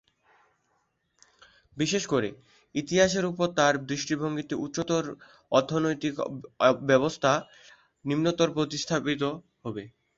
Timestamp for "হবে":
9.63-9.83